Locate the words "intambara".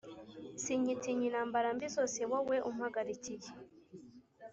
1.29-1.67